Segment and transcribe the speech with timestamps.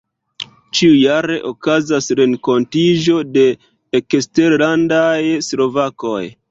[0.77, 3.47] Ĉiujare okazas renkontiĝo de
[4.03, 5.17] eksterlandaj
[5.53, 6.23] slovakoj.